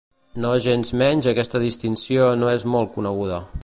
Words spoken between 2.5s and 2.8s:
és